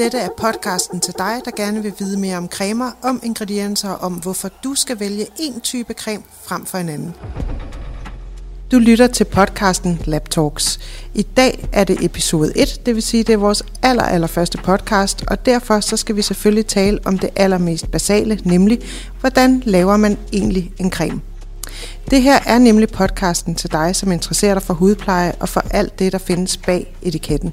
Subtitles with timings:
[0.00, 4.00] Dette er podcasten til dig, der gerne vil vide mere om cremer, om ingredienser og
[4.00, 7.14] om, hvorfor du skal vælge en type creme frem for en anden.
[8.72, 10.80] Du lytter til podcasten Lab Talks.
[11.14, 14.58] I dag er det episode 1, det vil sige, det er vores aller, aller første
[14.58, 18.80] podcast, og derfor så skal vi selvfølgelig tale om det allermest basale, nemlig
[19.20, 21.20] hvordan laver man egentlig en creme.
[22.10, 25.98] Det her er nemlig podcasten til dig, som interesserer dig for hudpleje og for alt
[25.98, 27.52] det, der findes bag etiketten.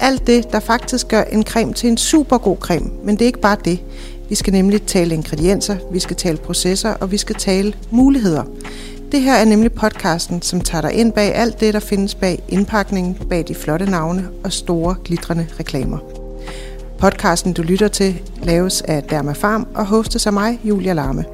[0.00, 3.26] Alt det, der faktisk gør en creme til en super god creme, men det er
[3.26, 3.80] ikke bare det.
[4.28, 8.44] Vi skal nemlig tale ingredienser, vi skal tale processer, og vi skal tale muligheder.
[9.12, 12.42] Det her er nemlig podcasten, som tager dig ind bag alt det, der findes bag
[12.48, 15.98] indpakningen, bag de flotte navne og store, glitrende reklamer.
[16.98, 21.24] Podcasten, du lytter til, laves af Dermafarm og hostes af mig, Julia Larme.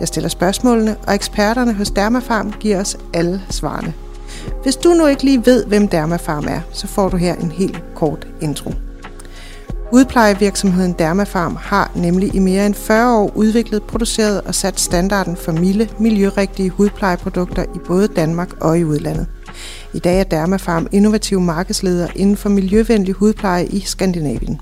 [0.00, 3.94] Jeg stiller spørgsmålene, og eksperterne hos Dermafarm giver os alle svarene.
[4.62, 7.82] Hvis du nu ikke lige ved, hvem Dermafarm er, så får du her en helt
[7.94, 8.72] kort intro.
[9.92, 15.52] Udplejevirksomheden Dermafarm har nemlig i mere end 40 år udviklet, produceret og sat standarden for
[15.52, 19.26] milde, miljørigtige hudplejeprodukter i både Danmark og i udlandet.
[19.94, 24.60] I dag er Dermafarm innovativ markedsleder inden for miljøvenlig hudpleje i Skandinavien.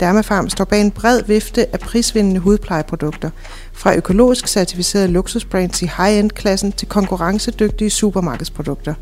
[0.00, 3.30] Dermafarm står bag en bred vifte af prisvindende hudplejeprodukter,
[3.72, 8.94] fra økologisk certificerede luksusbrands i high-end-klassen til konkurrencedygtige supermarkedsprodukter.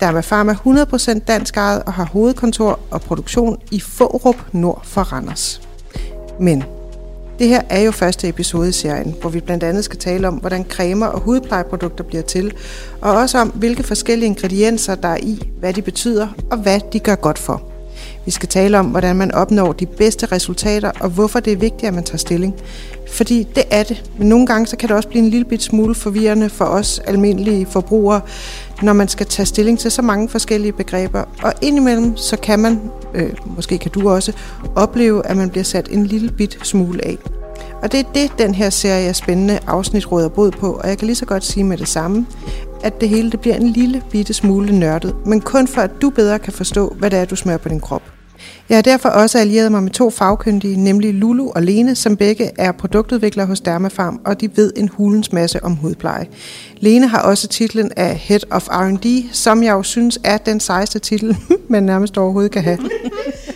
[0.00, 0.54] Dermafarm er
[1.18, 5.60] 100% dansk ejet og har hovedkontor og produktion i Fårup nord for Randers.
[6.40, 6.64] Men
[7.38, 10.34] det her er jo første episode i serien, hvor vi blandt andet skal tale om,
[10.34, 12.54] hvordan cremer og hudplejeprodukter bliver til,
[13.00, 16.98] og også om, hvilke forskellige ingredienser der er i, hvad de betyder og hvad de
[17.00, 17.62] gør godt for.
[18.28, 21.84] Vi skal tale om, hvordan man opnår de bedste resultater, og hvorfor det er vigtigt,
[21.84, 22.54] at man tager stilling.
[23.12, 24.10] Fordi det er det.
[24.18, 26.98] Men nogle gange så kan det også blive en lille bit smule forvirrende for os
[26.98, 28.20] almindelige forbrugere,
[28.82, 31.24] når man skal tage stilling til så mange forskellige begreber.
[31.42, 32.80] Og indimellem så kan man,
[33.14, 34.32] øh, måske kan du også,
[34.76, 37.18] opleve, at man bliver sat en lille bit smule af.
[37.82, 40.98] Og det er det, den her serie af spændende afsnit råder bod på, og jeg
[40.98, 42.26] kan lige så godt sige med det samme,
[42.82, 46.10] at det hele det bliver en lille bitte smule nørdet, men kun for at du
[46.10, 48.02] bedre kan forstå, hvad det er, du smører på din krop.
[48.68, 52.50] Jeg har derfor også allieret mig med to fagkyndige, nemlig Lulu og Lene, som begge
[52.58, 56.26] er produktudviklere hos Dermafarm, og de ved en hulens masse om hudpleje.
[56.76, 60.98] Lene har også titlen af Head of R&D, som jeg jo synes er den sejeste
[60.98, 61.36] titel,
[61.68, 62.78] man nærmest overhovedet kan have.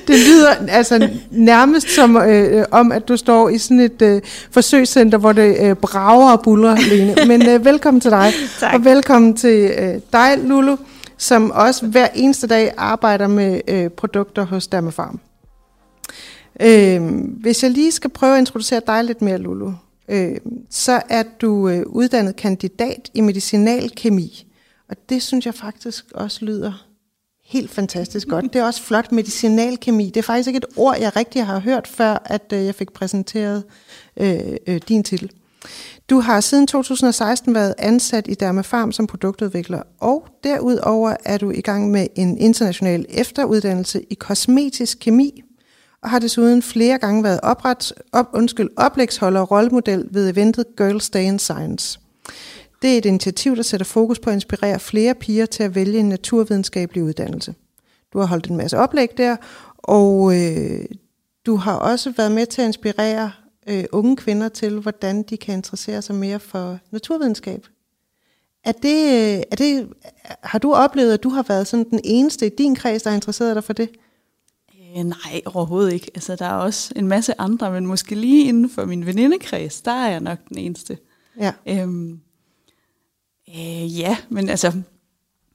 [0.06, 5.18] Det lyder altså nærmest som øh, om, at du står i sådan et øh, forsøgscenter,
[5.18, 7.14] hvor det øh, brager og buller, Lene.
[7.26, 8.74] Men øh, velkommen til dig, tak.
[8.74, 10.76] og velkommen til øh, dig, Lulu
[11.22, 15.20] som også hver eneste dag arbejder med øh, produkter hos Dermafarm.
[16.60, 17.02] Øh,
[17.40, 19.72] hvis jeg lige skal prøve at introducere dig lidt mere, Lulu,
[20.08, 20.36] øh,
[20.70, 24.46] så er du øh, uddannet kandidat i medicinalkemi.
[24.88, 26.86] Og det synes jeg faktisk også lyder
[27.44, 28.52] helt fantastisk godt.
[28.52, 30.06] Det er også flot medicinalkemi.
[30.06, 32.92] Det er faktisk ikke et ord, jeg rigtig har hørt, før at øh, jeg fik
[32.92, 33.64] præsenteret
[34.16, 35.30] øh, øh, din titel.
[36.12, 41.60] Du har siden 2016 været ansat i Dermafarm som produktudvikler, og derudover er du i
[41.60, 45.42] gang med en international efteruddannelse i kosmetisk kemi,
[46.02, 51.10] og har desuden flere gange været opret, op, undskyld, oplægsholder og rollemodel ved eventet Girls
[51.10, 52.00] Day in Science.
[52.82, 55.98] Det er et initiativ, der sætter fokus på at inspirere flere piger til at vælge
[55.98, 57.54] en naturvidenskabelig uddannelse.
[58.12, 59.36] Du har holdt en masse oplæg der,
[59.78, 60.84] og øh,
[61.46, 63.30] du har også været med til at inspirere
[63.66, 67.66] øh, unge kvinder til, hvordan de kan interessere sig mere for naturvidenskab.
[68.64, 69.88] Er det, er det,
[70.42, 73.14] har du oplevet, at du har været sådan den eneste i din kreds, der er
[73.14, 73.90] interesseret dig for det?
[74.96, 76.10] Øh, nej, overhovedet ikke.
[76.14, 79.92] Altså, der er også en masse andre, men måske lige inden for min venindekreds, der
[79.92, 80.98] er jeg nok den eneste.
[81.40, 81.52] Ja.
[81.66, 82.20] Øhm,
[83.48, 84.72] øh, ja, men altså,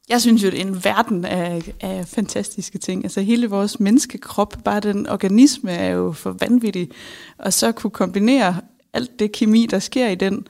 [0.10, 3.04] jeg synes jo, det er en verden af, af fantastiske ting.
[3.04, 6.90] Altså hele vores menneskekrop, bare den organisme er jo for vanvittig.
[7.38, 8.56] Og så kunne kombinere
[8.94, 10.48] alt det kemi, der sker i den,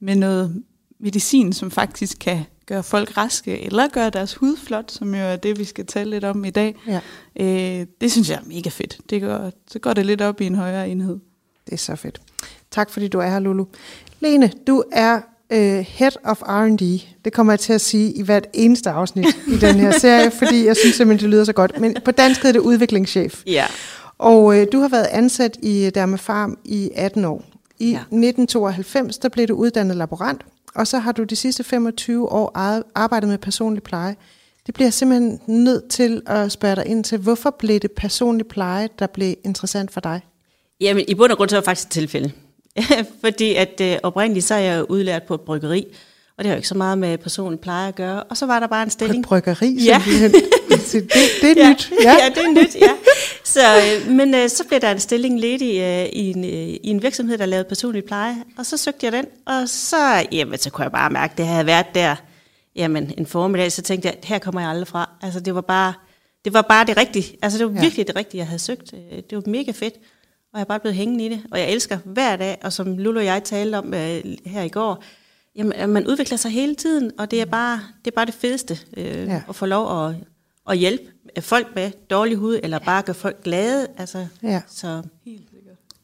[0.00, 0.62] med noget
[1.00, 5.36] medicin, som faktisk kan gøre folk raske, eller gøre deres hud flot, som jo er
[5.36, 6.76] det, vi skal tale lidt om i dag.
[6.86, 7.00] Ja.
[7.40, 8.98] Øh, det synes jeg er mega fedt.
[9.10, 11.18] Det går, så går det lidt op i en højere enhed.
[11.66, 12.20] Det er så fedt.
[12.70, 13.64] Tak fordi du er her, Lulu.
[14.20, 15.20] Lene, du er
[15.52, 17.00] uh, Head of R&D.
[17.24, 20.66] Det kommer jeg til at sige i hvert eneste afsnit i den her serie, fordi
[20.66, 21.80] jeg synes simpelthen, det lyder så godt.
[21.80, 23.42] Men på dansk hedder det udviklingschef.
[23.46, 23.66] Ja.
[24.18, 27.44] Og uh, du har været ansat i Dermafarm i 18 år.
[27.78, 27.90] I Ja.
[27.90, 27.96] ja.
[27.98, 30.42] 1992, der blev du uddannet laborant,
[30.74, 32.52] og så har du de sidste 25 år
[32.94, 34.16] arbejdet med personlig pleje.
[34.66, 37.18] Det bliver simpelthen nødt til at spørge dig ind til.
[37.18, 40.20] Hvorfor blev det personlig pleje, der blev interessant for dig?
[40.80, 42.32] Jamen, i bund og grund så var det faktisk et tilfælde.
[43.24, 45.84] Fordi at øh, oprindeligt så er jeg udlært på et bryggeri,
[46.38, 48.22] og det har jo ikke så meget med personlig pleje at gøre.
[48.22, 49.20] Og så var der bare en På stilling.
[49.20, 50.02] et bryggeri, Ja.
[50.04, 50.42] simpelthen.
[50.92, 51.12] Det,
[51.42, 51.92] det er ja, nyt.
[52.04, 52.12] Ja.
[52.12, 52.90] ja, det er nyt, ja.
[53.44, 53.60] Så,
[54.06, 57.02] øh, men øh, så blev der en stilling ledig øh, i, en, øh, i en
[57.02, 60.82] virksomhed, der lavede personlig pleje, og så søgte jeg den, og så, jamen, så kunne
[60.82, 62.16] jeg bare mærke, at det havde været der
[62.76, 65.10] jamen, en formiddag, så tænkte jeg, her kommer jeg aldrig fra.
[65.22, 65.92] Altså, det var bare
[66.44, 67.36] det, var bare det rigtige.
[67.42, 67.80] Altså, det var Ja.
[67.80, 68.92] virkelig det rigtige, jeg havde søgt.
[68.94, 69.94] Øh, Det var mega fedt,
[70.52, 71.40] og jeg er bare blevet hængende i det.
[71.50, 74.68] Og jeg elsker hver dag, og som Lulu og jeg talte om øh, her i
[74.68, 75.02] går,
[75.56, 78.78] jamen, man udvikler sig hele tiden, og det er bare det, er bare det fedeste,
[78.96, 79.42] øh, Ja.
[79.48, 80.14] at få lov at,
[80.70, 81.04] at hjælpe
[81.40, 83.86] folk med dårlig hud, eller bare gøre folk glade.
[83.98, 84.60] Altså, Ja.
[84.68, 85.40] Så Helt.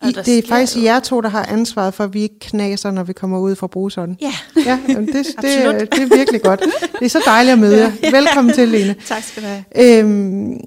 [0.02, 3.02] I, det er faktisk jer to, der har ansvaret for, at vi ikke knaser, når
[3.04, 4.16] vi kommer ud fra bruseren.
[4.20, 4.32] ja,
[4.66, 5.93] Ja, det, det, Absolut.
[5.93, 6.60] det er virkelig godt.
[6.98, 7.93] Det er så dejligt at møde jer.
[8.20, 8.94] Velkommen til, Lene.
[9.06, 9.64] tak skal du have.
[10.00, 10.60] Øhm,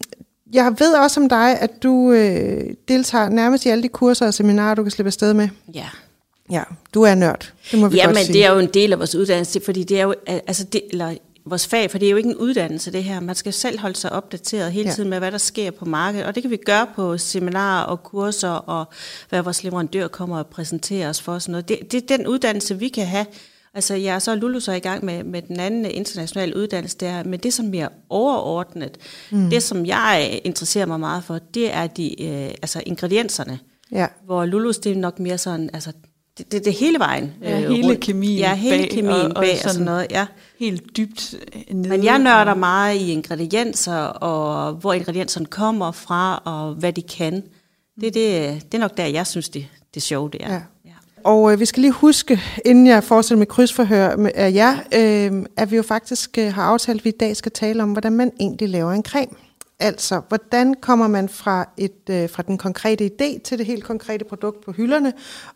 [0.53, 4.33] jeg ved også om dig, at du øh, deltager nærmest i alle de kurser og
[4.33, 5.49] seminarer, du kan slippe afsted med.
[5.73, 5.85] Ja.
[6.51, 6.63] Ja,
[6.93, 7.53] du er nørd.
[7.71, 8.33] Det må vi Ja, godt men sige.
[8.33, 11.13] det er jo en del af vores uddannelse, fordi det er jo, altså det, eller
[11.45, 13.19] vores fag, for det er jo ikke en uddannelse det her.
[13.19, 14.89] Man skal selv holde sig opdateret hele Ja.
[14.89, 14.95] ja.
[14.95, 18.03] tiden med, hvad der sker på markedet, og det kan vi gøre på seminarer og
[18.03, 18.85] kurser, og
[19.29, 21.39] hvad vores leverandør kommer og præsenterer os for.
[21.39, 21.67] Sådan noget.
[21.69, 23.25] Det, det er den uddannelse, vi kan have.
[23.79, 27.23] Altså, jeg er så Lulu så i gang med, med den anden internationale uddannelse der,
[27.23, 28.97] men det, som mere overordnet,
[29.31, 29.49] mm.
[29.49, 33.59] det, som jeg interesserer mig meget for, det er de, øh, altså ingredienserne.
[33.91, 34.07] Ja.
[34.25, 35.91] Hvor Lulus, det er nok mere sådan, altså,
[36.37, 37.33] det, det, det er hele vejen.
[37.41, 37.99] Ja, øh, hele rundt.
[37.99, 40.25] kemien Ja, hele bag, kemien og- og, og bag og, sådan- sådan noget, ja.
[40.59, 41.89] Helt dybt øh, nede.
[41.89, 47.43] Men jeg nørder meget i ingredienser, og hvor ingredienserne kommer fra, og hvad de kan.
[48.01, 50.53] Det, er det, det er nok der, jeg synes, det, det sjove det er.
[50.53, 50.59] Ja.
[51.23, 55.45] Og øh, vi skal lige huske, inden jeg fortsætter med krydsforhør med, af jer, øh,
[55.57, 58.13] at vi jo faktisk øh, har aftalt, at vi i dag skal tale om, hvordan
[58.13, 59.31] man egentlig laver en creme.
[59.79, 64.25] Altså, hvordan kommer man fra, et, øh, fra den konkrete idé til det helt konkrete
[64.25, 65.13] produkt på hylderne,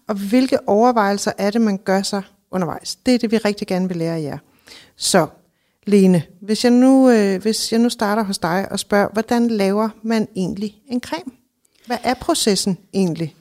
[0.08, 2.22] og hvilke overvejelser er det, man gør sig
[2.52, 2.96] undervejs.
[2.96, 4.38] Det er det, vi rigtig gerne vil lære jer.
[4.96, 5.28] Så,
[5.86, 9.90] Lene, hvis jeg nu, øh, hvis jeg nu starter hos dig og spørger, hvordan laver
[10.02, 11.32] man egentlig en creme?
[11.86, 13.36] Hvad er processen egentlig?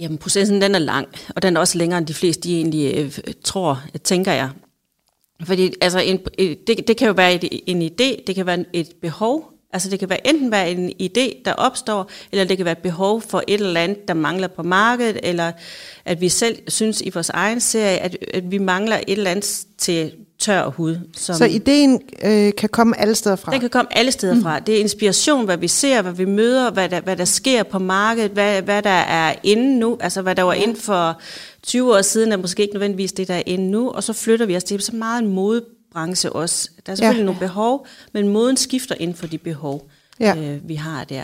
[0.00, 2.94] Jamen, processen den er lang, og den er også længere, end de fleste de egentlig
[2.96, 4.50] øh, tror, tænker jeg.
[5.42, 8.64] Fordi altså, en, øh, det, det kan jo være et, en idé, det kan være
[8.72, 9.52] et behov.
[9.72, 12.82] Altså det kan være enten være en idé, der opstår, eller det kan være et
[12.82, 15.52] behov for et eller andet, der mangler på markedet, eller
[16.04, 19.66] at vi selv synes i vores egen serie, at, at vi mangler et eller andet
[19.78, 20.96] til tør hud.
[21.16, 23.52] Som, Så ideen øh, kan komme alle steder fra?
[23.52, 24.58] den kan komme alle steder fra.
[24.58, 27.78] Det er inspiration, hvad vi ser, hvad vi møder, hvad der, hvad der sker på
[27.78, 29.96] markedet, hvad, hvad der er inde nu.
[30.00, 31.20] Altså hvad der var inde for
[31.62, 33.90] 20 år siden, er måske ikke nødvendigvis det, der er inde nu.
[33.90, 34.62] Og så flytter vi os.
[34.62, 36.70] Er så meget en modebranche også.
[36.86, 37.24] Der er selvfølgelig Ja.
[37.26, 39.88] nogle behov, men moden skifter inden for de behov,
[40.20, 40.34] Ja.
[40.36, 41.22] øh, vi har der.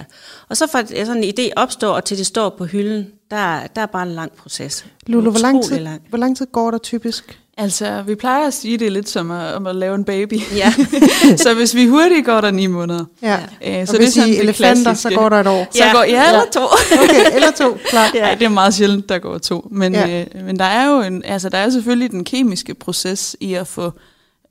[0.48, 3.82] Og så fra sådan en idé opstår, og til det står på hylden, der, der
[3.82, 4.86] er bare en lang proces.
[5.06, 6.02] Lulu, hvor lang, tid, lang.
[6.08, 7.38] hvor lang tid går der typisk?
[7.56, 10.40] Altså, vi plejer at sige, det er lidt som at, om at lave en baby.
[10.56, 10.72] Ja.
[11.44, 13.04] så hvis vi hurtigt, går der ni måneder.
[13.22, 13.38] Ja.
[13.66, 15.14] Øh, Og så det er sådan I det elefanter, så klassiske.
[15.14, 15.66] går der et år.
[15.70, 15.92] Så Ja.
[15.92, 16.60] går, ja, eller to.
[17.04, 18.14] Okay, eller to, klart.
[18.14, 18.20] Ja.
[18.20, 19.68] Ej, det er meget sjældent, der går to.
[19.70, 20.26] Men, Ja.
[20.34, 23.66] øh, men der er jo en, altså, der er selvfølgelig den kemiske proces i at
[23.66, 23.92] få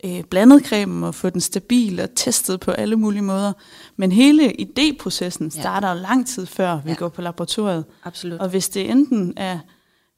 [0.05, 3.53] øh, blandet cremen og få den stabil og testet på alle mulige måder.
[3.97, 6.95] Men hele idéprocessen starter jo lang tid før vi Ja.
[6.95, 7.85] går på laboratoriet.
[8.05, 8.39] Absolut.
[8.39, 9.57] Og hvis det enten er,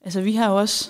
[0.05, 0.89] altså vi har jo også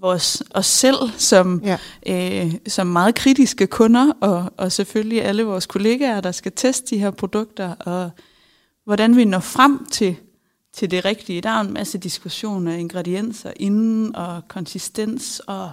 [0.00, 1.78] vores, os selv som, Ja.
[2.06, 7.00] øh, som meget kritiske kunder, og, og selvfølgelig alle vores kollegaer, der skal teste de
[7.00, 8.10] her produkter, og
[8.84, 10.16] hvordan vi når frem til,
[10.74, 11.40] til det rigtige.
[11.40, 15.70] Der er en masse diskussioner af ingredienser inden, og konsistens og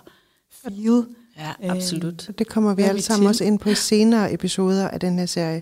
[0.63, 1.05] feel.
[1.37, 2.21] Ja, absolut.
[2.21, 3.27] Så det kommer vi alle sammen til?
[3.29, 5.61] også ind på i senere episoder af den her serie.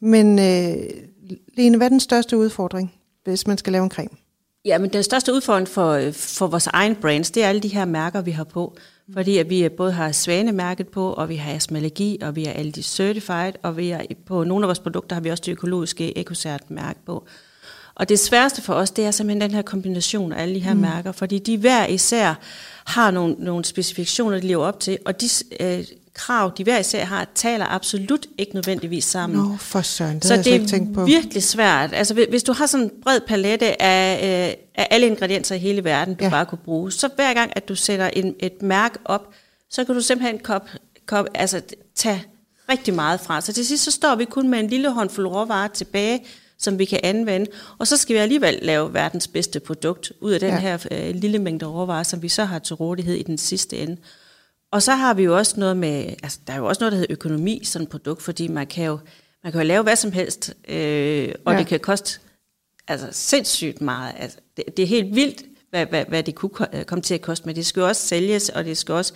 [0.00, 0.76] Men øh,
[1.56, 4.08] Lene, hvad er den største udfordring, hvis man skal lave en creme?
[4.68, 7.84] Ja, men den største udfordring for, for vores egen brands, det er alle de her
[7.84, 8.76] mærker, vi har på.
[9.12, 12.72] Fordi at vi både har svanemærket på, og vi har astmalagi, og vi er alle
[12.72, 16.18] de certified, og vi er, på nogle af vores produkter har vi også det økologiske
[16.18, 17.26] EcoCert-mærke på.
[17.94, 20.74] Og det sværeste for os, det er simpelthen den her kombination af alle de her
[20.74, 20.80] mm.
[20.80, 22.34] mærker, fordi de hver især
[22.84, 25.28] har nogle, nogle specifikationer, de lever op til, og de
[25.60, 25.84] øh,
[26.18, 29.38] krav, de hver især har, taler absolut ikke nødvendigvis sammen.
[29.38, 31.00] Nå, for søren, det Så jeg det slet ikke tænkt på.
[31.00, 31.90] er virkelig svært.
[31.94, 34.14] Altså, hvis- du har sådan en bred palette af,
[34.48, 36.30] øh, af alle ingredienser i hele verden, du Ja.
[36.30, 39.28] bare kunne bruge, så hver gang, at du sætter en, et mærke op,
[39.70, 40.68] så kan du simpelthen kop,
[41.06, 41.60] kop, altså,
[41.94, 42.24] tage
[42.70, 43.40] rigtig meget fra.
[43.40, 46.20] Så til sidst, så står vi kun med en lille håndfuld råvarer tilbage,
[46.58, 47.46] som vi kan anvende,
[47.78, 50.58] og så skal vi alligevel lave verdens bedste produkt ud af den ja.
[50.58, 53.96] her øh, lille mængde råvarer, som vi så har til rådighed i den sidste ende.
[54.72, 56.98] Og så har vi jo også noget med, altså der er jo også noget, der
[56.98, 58.98] hedder økonomi, sådan et produkt, fordi man kan jo,
[59.44, 61.58] man kan jo lave hvad som helst, øh, og Ja.
[61.58, 62.20] det kan koste
[62.88, 64.14] altså sindssygt meget.
[64.18, 67.20] Altså, det, det er helt vildt, hvad, hvad, hvad det kunne øh, komme til at
[67.22, 69.12] koste, men det skal jo også sælges, og det skal også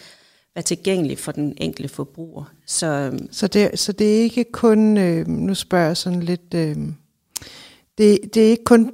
[0.54, 2.44] være tilgængelig for den enkelte forbruger.
[2.66, 6.54] Så, øhm, Så det, så det er ikke kun, øh, nu spørger jeg sådan lidt,
[6.54, 6.76] øh,
[7.98, 8.92] det, det, er ikke kun,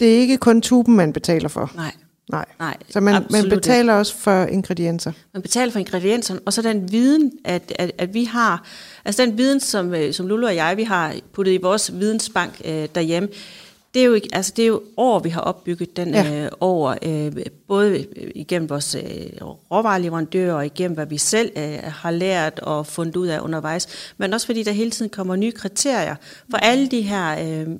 [0.00, 1.72] det er ikke kun tuben, man betaler for.
[1.74, 1.92] nej,
[2.32, 2.44] Nej.
[2.58, 2.76] nej.
[2.90, 3.56] Så man, man ikke.
[3.56, 5.12] betaler også for ingredienser.
[5.32, 8.64] Man betaler for ingredienserne, og så den viden, at, at, at vi har,
[9.04, 12.60] altså den viden, som, øh, som Lulu og jeg, vi har puttet i vores vidensbank
[12.64, 13.28] øh, derhjemme,
[13.94, 16.44] det er, jo, ikke- altså det er jo år, vi har opbygget den Ja.
[16.44, 17.32] øh, over, øh,
[17.68, 19.02] både igennem vores øh,
[19.70, 24.34] råvareleverandører og igennem, hvad vi selv øh, har lært og fundet ud af undervejs, men
[24.34, 26.14] også fordi der hele tiden kommer nye kriterier
[26.50, 27.36] for alle de her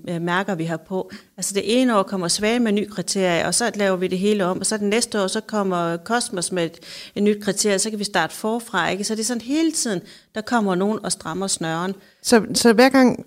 [0.09, 1.11] øh, mærker, vi har på.
[1.37, 4.45] Altså det ene år kommer Svage med nye kriterier, og så laver vi det hele
[4.45, 6.79] om, og så det næste år, så kommer Cosmos med et,
[7.15, 8.91] et nyt kriterie, så kan vi starte forfra.
[8.91, 9.05] Ikke?
[9.05, 10.01] Så det er sådan hele tiden,
[10.35, 11.95] der kommer nogen og strammer snøren.
[12.23, 13.27] Så, så hver gang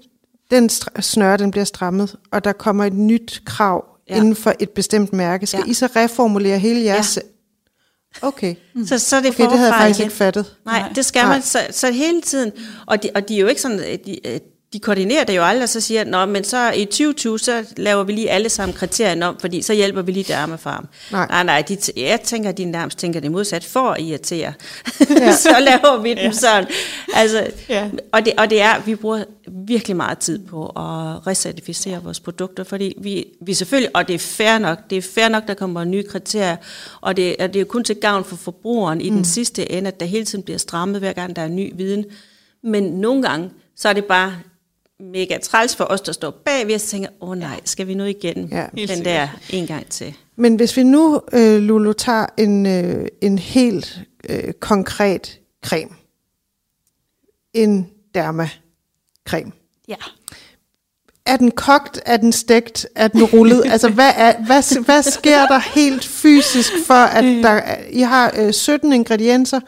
[0.51, 4.15] den snøre den bliver strammet, og der kommer et nyt krav ja.
[4.15, 5.71] Inden for et bestemt mærke, skal ja.
[5.71, 7.17] I så reformulere hele jeres...
[7.17, 7.21] Ja.
[8.21, 8.55] Okay.
[8.75, 8.85] Mm.
[8.87, 10.05] Så, så er det okay, det havde jeg faktisk igen.
[10.05, 10.55] ikke fattet.
[10.65, 10.91] Nej, Nej.
[10.95, 11.33] det skal Nej.
[11.33, 11.41] man.
[11.41, 12.51] Så, så hele tiden.
[12.85, 14.39] Og de, og de er jo ikke sådan, at de, øh,
[14.75, 18.03] de koordinerer det jo aldrig, og så siger, Nå, men så i 2020, så laver
[18.03, 20.87] vi lige alle sammen kriterierne om, fordi så hjælper vi lige Dharma Farm.
[21.11, 21.27] Nej.
[21.29, 24.53] nej, nej de, jeg tænker, at de nærmest tænker det modsat, for at irritere.
[25.09, 25.31] Ja.
[25.45, 26.67] så laver vi dem sådan.
[27.13, 27.89] Altså, Ja.
[28.11, 32.63] og, det, og det er, vi bruger virkelig meget tid på at recertificere vores produkter,
[32.63, 35.83] fordi vi, vi selvfølgelig, og det er fair nok, det er fair nok, der kommer
[35.83, 36.55] nye kriterier,
[37.01, 39.15] og det, og det er kun til gavn for forbrugeren i mm.
[39.15, 42.05] den sidste ende, at der hele tiden bliver strammet, hver gang der er ny viden.
[42.63, 44.35] Men nogle gange, så er det bare
[44.99, 48.03] mega træls for os, der står og så tænker, åh oh, nej, skal vi nu
[48.03, 48.65] igen Ja.
[48.87, 50.13] Den der en gang til?
[50.35, 53.99] Men hvis vi nu, øh, Lulu, tager en, øh, en helt
[54.29, 55.89] øh, konkret creme.
[57.53, 59.51] En derma-creme.
[59.87, 59.95] Ja.
[61.25, 61.99] Er den kogt?
[62.05, 62.87] Er den stegt?
[62.95, 63.63] Er den rullet?
[63.71, 68.33] altså, hvad, er, hvad, hvad sker der helt fysisk for, at der, er- I har
[68.37, 69.59] øh, 17 ingredienser,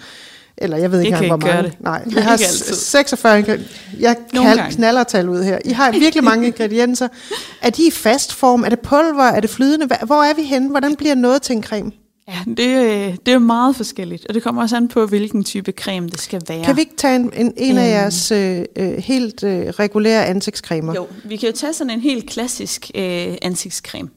[0.58, 1.70] eller jeg ved ikke kan engang, hvor mange.
[1.70, 1.78] det.
[1.82, 2.76] Nej, Nej, har ikke altid.
[2.76, 3.74] 46 ingredienser.
[4.00, 4.76] Jeg Nogle kald, gange.
[4.76, 5.58] knaller tal ud her.
[5.66, 7.08] I har virkelig mange ingredienser.
[7.62, 8.64] Er de i fast form?
[8.64, 9.24] Er det pulver?
[9.24, 9.88] Er det flydende?
[10.06, 10.70] Hvor er vi henne?
[10.70, 11.92] Hvordan bliver noget til en creme?
[12.28, 12.68] Ja, det,
[13.10, 16.22] øh, det er meget forskelligt, og det kommer også an på, hvilken type creme det
[16.22, 16.64] skal være.
[16.66, 17.92] Kan vi ikke tage en, en, en af Øhm.
[17.92, 20.94] jeres øh, øh, helt øh, regulære ansigtscremer?
[20.96, 24.10] Jo, vi kan jo tage sådan en helt klassisk øh, ansigtscreme.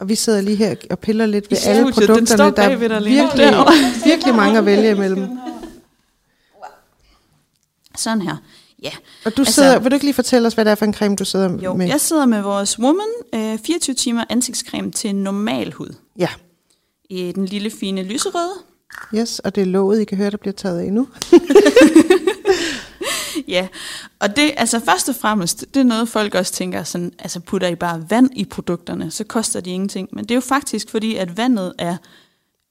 [0.00, 2.52] Og vi sidder lige her og piller lidt ved I alle produkterne.
[2.56, 3.54] Der er virkelig,
[4.04, 5.28] virkelig mange at vælge imellem.
[7.96, 8.36] Sådan her.
[8.82, 8.90] Ja.
[9.24, 11.16] Og du sidder, vil du ikke lige fortælle os, hvad det er for en creme,
[11.16, 11.86] du sidder Jo, med?
[11.86, 15.94] jeg sidder med vores Woman øh, 24 timer ansigtscreme til normal hud.
[16.18, 16.28] Ja,
[17.10, 18.54] I den lille fine lyserøde.
[19.14, 21.08] yes, og det er låget, I kan høre, der bliver taget af nu.
[23.48, 23.68] Ja,
[24.20, 27.68] og det, altså først og fremmest, det er noget folk også tænker sådan, altså putter
[27.68, 30.08] I bare vand i produkterne, så koster de ingenting.
[30.12, 31.96] Men det er jo faktisk fordi, at vandet er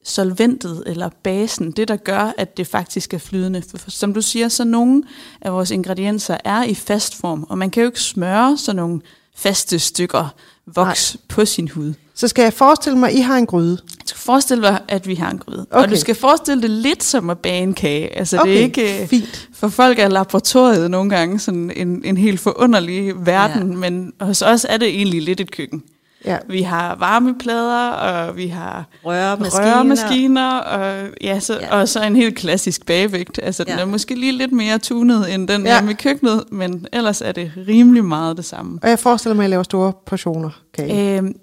[0.04, 3.64] solventet eller basen, det der gør, at det faktisk er flydende.
[3.76, 5.04] For, som du siger, så nogle
[5.42, 9.02] af vores ingredienser er i fast form, og man kan jo ikke smøre sådan nogle
[9.36, 10.34] faste stykker
[10.76, 11.22] voks Nej.
[11.28, 11.94] på sin hud.
[12.16, 13.78] Så skal jeg forestille mig, at I har en gryde.
[13.78, 15.66] Du skal forestille dig, at vi har en gryde.
[15.72, 15.84] Okay.
[15.84, 18.18] Og du skal forestille det lidt som at bage en kage.
[18.18, 19.02] Altså det Okay, er ikke...
[19.02, 19.50] øh, fint.
[19.54, 23.72] For folk er laboratoriet nogle gange sådan en, en helt forunderlig verden.
[23.72, 23.78] Ja.
[23.78, 25.84] men hos os er det egentlig lidt et køkken.
[26.26, 26.38] Ja.
[26.50, 29.76] Vi har varmeplader, og vi har Røremaskiner.
[29.76, 31.76] røremaskiner, og, ja, så, ja.
[31.80, 33.40] Og så en helt klassisk bagevægt.
[33.44, 33.80] Altså den Ja.
[33.82, 35.74] er måske lige lidt mere tunet end den Ja.
[35.76, 38.80] hjemme i køkkenet, men ellers er det rimelig meget det samme.
[38.84, 41.18] Og jeg forestiller mig, at I laver store portioner kage.
[41.18, 41.36] Øhm,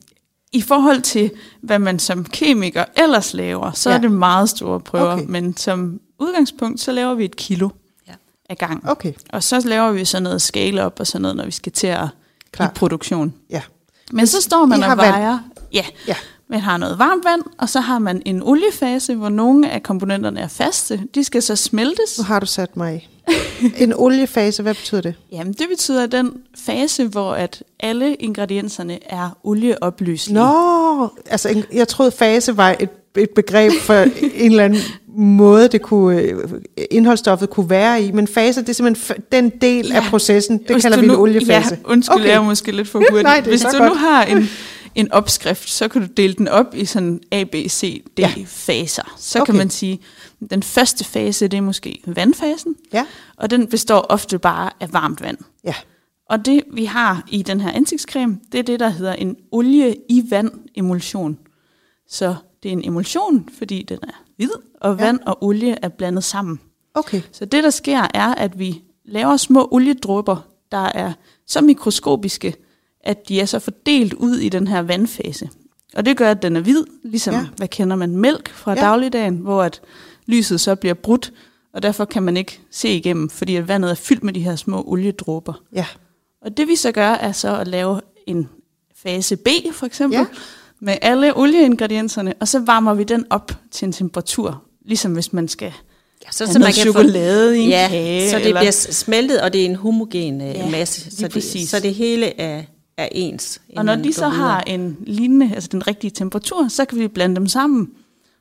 [0.53, 1.31] I forhold til,
[1.63, 3.97] hvad man som kemiker ellers laver, så ja.
[3.97, 5.25] Er det meget store prøver, Okay.
[5.29, 7.69] men som udgangspunkt, så laver vi et kilo
[8.09, 8.13] Ja.
[8.51, 8.91] af gang.
[8.91, 11.73] Okay, Og så laver vi sådan noget scale op og sådan noget, når vi skal
[11.73, 12.07] til at
[12.53, 12.71] Klart.
[12.71, 13.35] i produktion.
[13.51, 13.63] ja.
[14.13, 14.99] Men så står man I og vand.
[14.99, 15.39] vejer.
[15.73, 15.85] Ja.
[16.09, 16.15] Ja.
[16.51, 20.41] Man har noget varmt vand, og så har man en oliefase, hvor nogle af komponenterne
[20.41, 21.01] er faste.
[21.15, 22.19] De skal så smeltes.
[22.19, 23.09] Nu har du sat mig i.
[23.85, 25.15] En oliefase, hvad betyder det?
[25.33, 26.33] Jamen, det betyder den
[26.67, 30.39] fase, hvor at alle ingredienserne er olieopløselige.
[30.39, 34.81] Nå, altså en- jeg troede fase var et, et begreb for en eller anden
[35.17, 36.39] måde, det kunne, øh,
[36.91, 39.97] indholdsstoffet kunne være i, men fase, det er simpelthen den del ja.
[39.97, 41.75] af processen, det Hvis kalder vi en nu, oliefase.
[41.85, 42.27] Ja, undskyld, okay.
[42.29, 43.23] jeg er måske lidt for hurtig.
[43.23, 43.93] Nej, Hvis du godt.
[43.93, 44.49] nu har en,
[44.95, 48.33] en opskrift, så kan du dele den op i sådan A, B, C, D Ja.
[48.47, 49.15] faser.
[49.19, 49.47] Så Okay.
[49.47, 50.01] kan man sige,
[50.51, 53.05] den første fase, det er måske vandfasen, Ja,
[53.37, 55.39] og den består ofte bare af varmt vand.
[55.65, 55.75] ja,
[56.31, 59.95] Og det vi har i den her ansigtscreme, det er det, der hedder en olie
[60.09, 61.39] i vand emulsion.
[62.09, 64.51] Så det er en emulsion, fordi den er hvid,
[64.81, 65.05] og Ja.
[65.05, 66.61] vand og olie er blandet sammen.
[66.95, 67.23] okay.
[67.33, 70.37] Så det, der sker, er, at vi laver små oliedrupper,
[70.73, 71.13] der er
[71.47, 72.55] så mikroskopiske,
[73.01, 75.51] at de er så fordelt ud i den her vandfase.
[75.97, 77.47] Og det gør, at den er hvid, ligesom, Ja.
[77.57, 78.81] hvad kender man, mælk fra ja.
[78.81, 79.81] dagligdagen, hvor at
[80.27, 81.33] lyset så bliver brudt,
[81.73, 84.57] og derfor kan man ikke se igennem, fordi at vandet er fyldt med de her
[84.57, 85.53] små oliedråber.
[85.73, 85.87] Ja.
[86.43, 88.49] Og det vi så gør, er så at lave en
[88.97, 90.27] fase B for eksempel, Ja.
[90.81, 95.49] Med alle olieingredienserne, og så varmer vi den op til en temperatur, ligesom hvis man
[95.49, 95.73] skal
[96.27, 98.31] Ja, så, have noget chokolade i en ja, kage.
[98.31, 101.69] så det eller, bliver smeltet, og det er en homogen ja, Ja, masse, så det,
[101.69, 102.63] så det hele er,
[102.97, 103.61] er ens.
[103.77, 104.35] og når de man så videre.
[104.35, 107.89] har en lignende, altså den rigtige temperatur, så kan vi blande dem sammen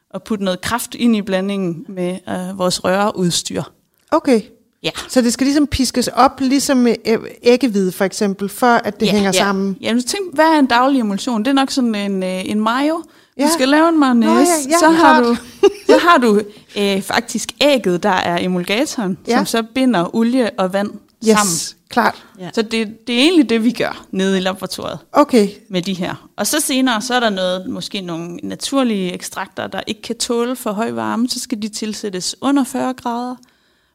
[0.09, 3.63] og putte noget kraft ind i blandingen med øh, vores røreudstyr.
[4.11, 4.41] Okay.
[4.83, 4.89] Ja.
[5.09, 9.05] Så det skal ligesom piskes op, ligesom med æ- æggehvide for eksempel, for at det
[9.05, 9.39] ja, hænger ja.
[9.39, 9.77] sammen.
[9.81, 11.39] Ja, men tænk, hvad er en daglig emulsion?
[11.43, 13.03] Det er nok sådan en, øh, en mayo.
[13.37, 13.43] Ja.
[13.45, 15.23] Du skal lave en mayonnaise, Nå ja, ja, så, har klart.
[15.25, 15.37] du,
[15.89, 16.41] så har du
[16.77, 19.37] øh, faktisk ægget, der er emulgatoren, ja.
[19.37, 20.91] som så binder olie og vand
[21.27, 21.53] Yes, sammen.
[21.89, 22.23] klart.
[22.39, 22.49] Ja.
[22.53, 26.29] Så det, det er egentlig det, vi gør nede i laboratoriet Okay, med de her.
[26.37, 30.55] Og så senere, så er der noget, måske nogle naturlige ekstrakter, der ikke kan tåle
[30.55, 33.35] for høj varme, så skal de tilsættes under 40 grader.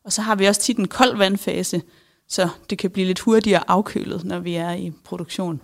[0.04, 1.82] Og så har vi også tit en kold vandfase,
[2.28, 5.60] så det kan blive lidt hurtigere afkølet, når vi er i produktion.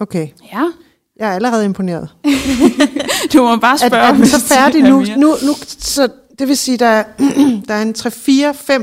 [0.00, 0.28] okay.
[0.52, 0.64] Ja,
[1.16, 2.08] Jeg er allerede imponeret.
[3.32, 4.02] du må bare Er, spørge.
[4.02, 5.00] er den hvis så det færdig er nu?
[5.00, 6.08] nu, nu så
[6.38, 7.04] det vil sige, der er,
[7.68, 7.94] der er en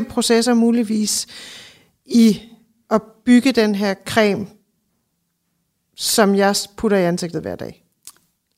[0.05, 1.27] 3-4-5 processer muligvis
[2.05, 2.41] i
[2.89, 4.47] at bygge den her creme,
[5.95, 7.83] som jeg putter i ansigtet hver dag.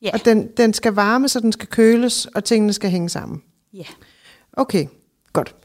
[0.01, 0.09] Ja.
[0.13, 3.41] Og den, den skal varmes, og den skal køles, og tingene skal hænge sammen.
[3.73, 3.83] ja.
[4.53, 4.85] Okay,
[5.33, 5.55] godt.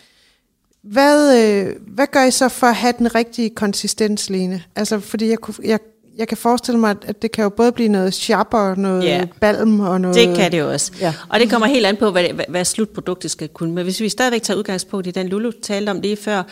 [0.84, 4.62] Hvad, øh, hvad gør I så for at have den rigtige konsistens, Lene?
[4.76, 5.78] Altså, fordi jeg, kunne, jeg,
[6.16, 9.26] jeg kan forestille mig, at det kan jo både blive noget sharp og noget Ja.
[9.40, 10.16] balm og noget...
[10.16, 10.92] Det kan det også.
[11.00, 11.14] Ja.
[11.28, 13.72] Og det kommer helt an på, hvad, hvad, hvad slutproduktet skal kunne.
[13.72, 16.42] Men hvis vi stadigvæk tager udgangspunkt i den Lulu talte om lige før,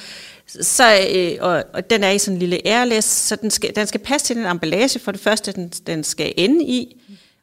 [0.46, 0.84] så,
[1.14, 4.00] øh, og, og den er i sådan en lille airless, så den skal, den skal
[4.00, 6.96] passe til den emballage for det første, den, den skal ende i.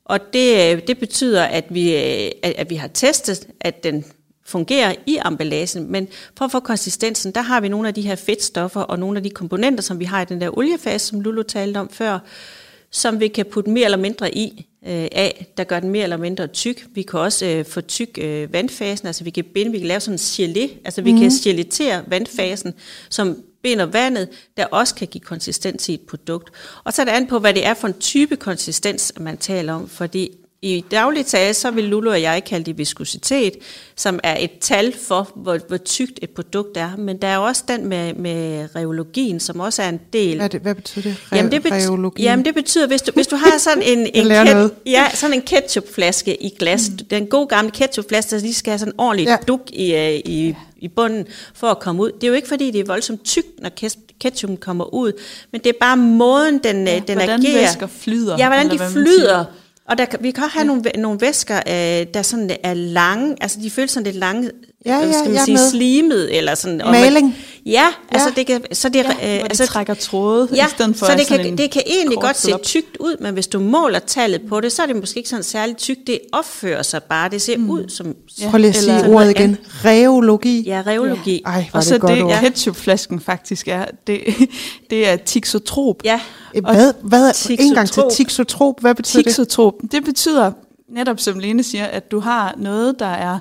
[0.05, 4.05] Og det, øh, det betyder, at vi, øh, at, at vi har testet, at den
[4.47, 8.15] fungerer i emballagen, men for at få konsistensen, der har vi nogle af de her
[8.15, 11.43] fedtstoffer og nogle af de komponenter, som vi har i den der oliefase, som Lulu
[11.43, 12.19] talte om før,
[12.91, 16.17] som vi kan putte mere eller mindre i øh, af, der gør den mere eller
[16.17, 16.87] mindre tyk.
[16.93, 19.99] Vi kan også øh, få tyk øh, vandfasen, altså vi kan binde, vi kan lave
[19.99, 21.19] sådan en gelé, altså vi mm.
[21.19, 22.73] kan geletere vandfasen,
[23.09, 26.53] som binder vandet, der også kan give konsistens i et produkt.
[26.83, 29.73] Og så er det an på, hvad det er for en type konsistens, man taler
[29.73, 33.53] om, fordi i daglig tale, så vil Lulu og jeg kalde det viskositet,
[33.95, 36.89] som er et tal for, hvor, hvor tykt et produkt er.
[36.97, 40.37] Men der er også den med, med reologien, som også er en del.
[40.37, 41.15] Hvad, det, hvad betyder det?
[41.31, 42.23] Re- Jamen det, bet- reologi?
[42.23, 44.71] jamen det betyder, hvis du, hvis du har sådan en, en, noget.
[44.85, 46.97] ja, sådan en ketchupflaske i glas, mm.
[46.97, 49.37] den gode gamle ketchupflaske, der lige skal have sådan en ordentlig Ja.
[49.47, 52.11] duk i, øh, i, i bunden for at komme ud.
[52.11, 53.69] Det er jo ikke fordi, det er voldsomt tykt, når
[54.19, 55.11] ketchupen kommer ud,
[55.51, 57.61] men det er bare måden, den, ja, den hvordan agerer.
[57.61, 59.45] væsker flyder, Ja, hvordan de flyder.
[59.89, 60.67] Og der, vi kan også have ja.
[60.67, 64.51] nogle, nogle væsker, øh, der sådan er lange, altså de føles sådan lidt lange,
[64.85, 65.69] Ja, hvad ja, skal man sige, med.
[65.71, 66.81] slimet, eller sådan.
[66.81, 67.35] og man- Maling.
[67.67, 68.33] Ja, altså Ja.
[68.35, 71.27] det kan, så det, Ja, øh, altså, trækker tråde, ja, i stedet for så det
[71.27, 74.61] kan, en det kan egentlig godt se tykt ud, men hvis du måler tallet på
[74.61, 76.07] det, så er det måske ikke sådan særligt tykt.
[76.07, 77.69] Det opfører sig bare, det ser mm.
[77.69, 79.57] ud som Ja, Prøv lige at sige eller- ordet igen.
[79.85, 80.61] Reologi.
[80.65, 81.41] ja, reologi.
[81.45, 82.39] Ej, hvor Og er så det godt det, ord.
[82.39, 84.19] ketchupflasken faktisk er, det,
[84.89, 85.95] det er tixotrop.
[86.05, 86.19] Ja,
[86.55, 88.81] Eh, Hvad, hvad, en gang til Tixotrop.
[88.81, 89.25] hvad betyder det?
[89.35, 90.51] Tixotrop, det betyder
[90.89, 93.39] netop som Lene siger, at du har noget, der er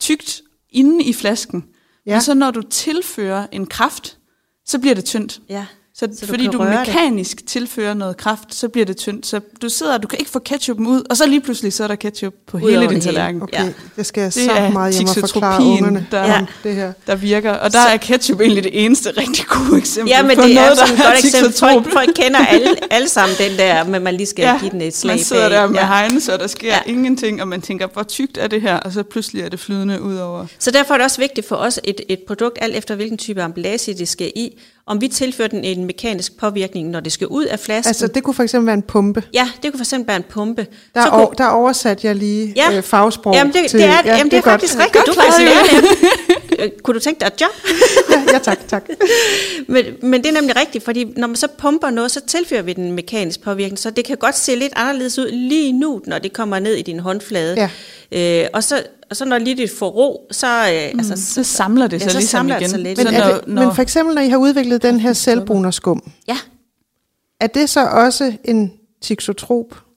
[0.00, 0.40] tykt
[0.72, 1.64] inde i flasken.
[2.08, 2.14] Ja.
[2.14, 4.18] Men så når du tilfører en kraft,
[4.66, 5.40] så bliver det tyndt.
[5.48, 5.66] ja.
[6.00, 6.86] Så, Så så du fordi kan du, røre det.
[6.88, 9.26] mekanisk tilfører noget kraft, så bliver det tyndt.
[9.26, 11.88] Så du sidder, du kan ikke få ketchupen ud, og så lige pludselig så er
[11.88, 13.42] der ketchup på Ud hele din tallerken.
[13.42, 13.72] Okay, Ja.
[13.96, 16.46] det skal jeg Det så meget hjem og forklare ungerne der- Ja.
[16.64, 16.92] det her.
[17.06, 20.42] Der virker, og der er ketchup egentlig det eneste rigtig gode eksempel Ja, men på
[20.42, 21.52] det noget, er sådan et der godt eksempel.
[21.58, 24.82] Folk, folk kender alle, alle sammen den der, men man lige skal ja, give den
[24.82, 25.58] et slag man sidder bag.
[25.58, 25.98] der med Ja.
[26.08, 26.78] Heinz, og der sker ja.
[26.92, 30.02] ingenting, og man tænker, hvor tykt er det her, og så pludselig er det flydende
[30.02, 30.46] ud over.
[30.58, 33.42] Så derfor er det også vigtigt for os, et, et produkt, alt efter hvilken type
[33.42, 34.58] emballage det skal i,
[34.88, 37.88] om vi tilfører den en mekanisk påvirkning, når det skal ud af flasken.
[37.88, 39.22] Altså, det kunne for eksempel være en pumpe.
[39.34, 40.66] ja, det kunne fx være en pumpe.
[40.94, 42.76] Der, Så er, over, der oversatte jeg lige Ja.
[42.76, 43.78] øh, fagsprog Jamen, det, til...
[43.80, 44.52] det er, ja, jamen, det er, godt.
[44.52, 44.94] faktisk rigtigt.
[44.94, 45.44] Godt Du kan Julie.
[45.54, 46.47] lære det.
[46.82, 47.50] Kunne du tænke dig et job?
[48.10, 48.88] ja, ja, tak, tak.
[49.68, 52.72] men, men det er nemlig rigtigt, fordi når man så pumper noget, så tilfører vi
[52.72, 56.32] den mekanisk påvirkning, så det kan godt se lidt anderledes ud lige nu, når det
[56.32, 57.68] kommer ned i din håndflade.
[58.12, 58.42] Ja.
[58.42, 60.46] Øh, og, så, og så når lige det får ro, så...
[60.46, 62.70] Øh, mm, altså, Så samler det Ja, sig så ligesom samler det igen.
[62.70, 62.98] sig lidt.
[62.98, 66.10] Men, så når, det, når, men for eksempel, når I har udviklet den her selvbrunerskum,
[66.28, 66.36] ja.
[67.40, 69.87] er det så også en tixotrop?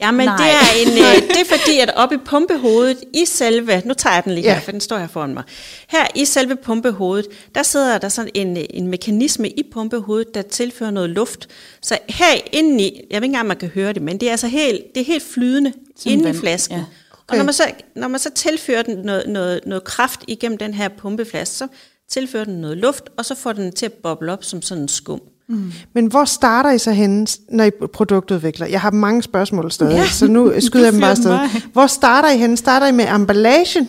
[0.00, 0.36] Ja, men Nej.
[0.36, 4.14] det er, en, øh, det er fordi, at oppe i pumpehovedet, i selve, nu tager
[4.14, 4.54] jeg den lige Ja.
[4.54, 5.42] her, for den står her foran mig.
[5.88, 10.42] Her i selve pumpehovedet, der sidder der sådan en, øh, en mekanisme i pumpehovedet, der
[10.42, 11.48] tilfører noget luft.
[11.82, 14.46] Så her indeni, jeg ved ikke engang, man kan høre det, men det er altså
[14.46, 16.76] helt, det er helt flydende Som inde i flasken.
[16.76, 16.84] ja.
[17.28, 20.74] Og når man, så, når man så tilfører den noget, noget, noget kraft igennem den
[20.74, 21.66] her pumpeflaske, så
[22.10, 24.88] tilfører den noget luft, og så får den til at boble op som sådan en
[24.88, 25.20] skum.
[25.50, 25.72] Mm.
[25.94, 28.66] Men hvor starter I så henne, når I produktudvikler?
[28.66, 31.38] Jeg har mange spørgsmål stadig, ja, så nu skyder jeg dem bare afsted.
[31.72, 32.56] Hvor starter I henne?
[32.56, 33.88] Starter I med emballagen?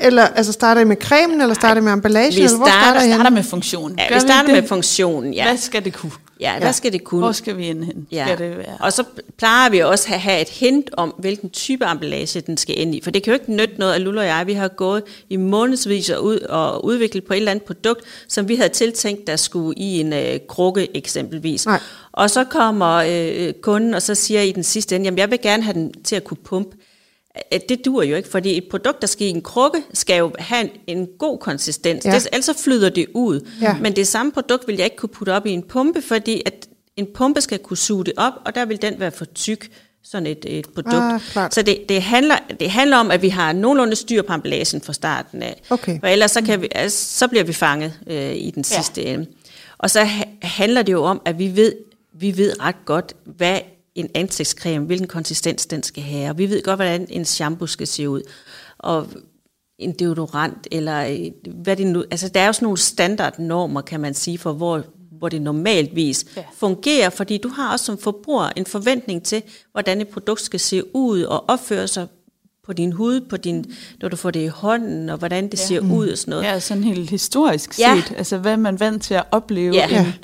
[0.00, 2.34] Eller altså starter I med cremen, eller starter I med emballagen?
[2.34, 3.98] Vi eller hvor starter, starter, starter med funktionen.
[3.98, 5.44] Ja, vi starter med funktionen, ja.
[5.44, 6.12] Hvad skal det kunne?
[6.40, 6.72] Ja, ja.
[6.72, 7.20] skal det kunne?
[7.20, 8.06] Hvor skal vi ind hen?
[8.12, 8.26] Ja.
[8.26, 8.76] Skal det være?
[8.80, 9.04] Og så
[9.38, 13.00] plejer vi også at have et hint om, hvilken type emballage den skal ind i.
[13.00, 15.36] For det kan jo ikke nytte noget, at Lula og jeg, vi har gået i
[15.36, 19.36] månedsvis og, ud, og udviklet på et eller andet produkt, som vi havde tiltænkt, der
[19.36, 21.66] skulle i en øh, krukke eksempelvis.
[21.66, 21.80] Nej.
[22.12, 25.40] Og så kommer øh, kunden, og så siger i den sidste ende, jamen jeg vil
[25.42, 26.76] gerne have den til at kunne pumpe
[27.68, 30.62] det dur jo ikke, fordi et produkt, der skal i en krukke, skal jo have
[30.64, 32.04] en, en god konsistens.
[32.04, 32.14] Ja.
[32.14, 33.48] Det, ellers flyder det ud.
[33.60, 33.76] Ja.
[33.80, 36.68] Men det samme produkt vil jeg ikke kunne putte op i en pumpe, fordi at
[36.96, 39.70] en pumpe skal kunne suge det op, og der vil den være for tyk,
[40.04, 41.36] sådan et, et produkt.
[41.36, 44.80] Ah, så det, det, handler, det handler om, at vi har nogenlunde styr på emballagen
[44.80, 45.62] fra starten af.
[45.70, 46.00] Okay.
[46.00, 49.14] For ellers så, kan vi, altså, så bliver vi fanget øh, i den sidste ja.
[49.14, 49.26] ende.
[49.78, 50.08] Og så
[50.42, 51.74] handler det jo om, at vi ved,
[52.12, 53.60] vi ved ret godt, hvad
[53.96, 56.30] en ansigtscreme, hvilken konsistens den skal have.
[56.30, 58.22] Og vi ved godt, hvordan en shampoo skal se ud.
[58.78, 59.06] Og
[59.78, 62.04] en deodorant, eller hvad det nu...
[62.10, 64.82] Altså, der er jo sådan nogle standardnormer, kan man sige, for hvor,
[65.18, 66.44] hvor det normalvis ja.
[66.56, 70.96] fungerer, fordi du har også som forbruger en forventning til, hvordan et produkt skal se
[70.96, 72.06] ud og opføre sig
[72.66, 73.64] på din hud, på din,
[74.00, 75.66] når du får det i hånden, og hvordan det ja.
[75.66, 76.44] ser ud og sådan noget.
[76.44, 77.82] Ja, sådan helt historisk set.
[77.82, 78.02] Ja.
[78.16, 79.74] Altså, hvad er man vant til at opleve?
[79.74, 80.00] Ja.
[80.00, 80.14] En,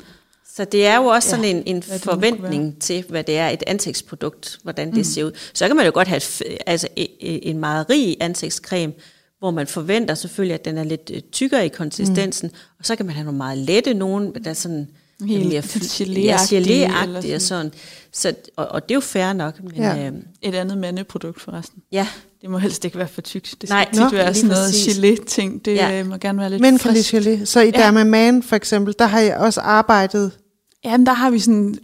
[0.55, 3.63] så det er jo også ja, sådan en, en forventning til, hvad det er, et
[3.67, 5.03] ansigtsprodukt, hvordan det mm.
[5.03, 5.31] ser ud.
[5.53, 6.21] Så kan man jo godt have
[6.65, 8.93] altså, en meget rig ansigtscreme,
[9.39, 12.57] hvor man forventer selvfølgelig, at den er lidt øh, tykkere i konsistensen, mm.
[12.79, 14.87] og så kan man have nogle meget lette, nogen, der er sådan
[15.27, 17.71] Helt mere gelé-agtige ja, og sådan.
[18.11, 19.63] Så, og, og det er jo fair nok.
[19.63, 20.07] Men, ja.
[20.07, 21.81] øh, Et andet mandeprodukt forresten.
[21.91, 22.07] Ja.
[22.41, 23.55] Det må helst ikke være for tykt.
[23.61, 25.65] Det skal Nej, tit være sådan noget gelé-ting.
[25.65, 26.03] Det ja.
[26.03, 27.11] må gerne være lidt Men frisk.
[27.11, 27.45] kan gelé.
[27.45, 27.71] Så i ja.
[27.71, 30.31] Derma Man for eksempel, der har jeg også arbejdet
[30.85, 31.77] Jamen, der har vi sådan...